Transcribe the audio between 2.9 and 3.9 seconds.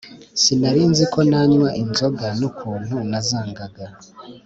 nazangaga